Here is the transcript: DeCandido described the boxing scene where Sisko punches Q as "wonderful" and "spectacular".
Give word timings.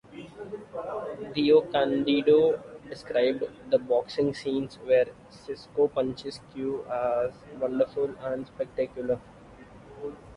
DeCandido 1.35 2.59
described 2.89 3.43
the 3.69 3.77
boxing 3.77 4.33
scene 4.33 4.67
where 4.83 5.05
Sisko 5.29 5.93
punches 5.93 6.41
Q 6.51 6.83
as 6.89 7.31
"wonderful" 7.59 8.09
and 8.21 8.47
"spectacular". 8.47 9.19